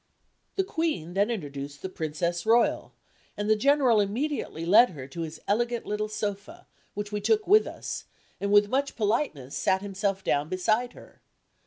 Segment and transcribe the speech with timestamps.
[0.55, 2.91] The Queen then introduced the Princess Royal,
[3.37, 7.67] and the General immediately led her to his elegant little sofa, which we took with
[7.67, 8.05] us,
[8.39, 11.21] and with much politeness sat himself down beside her.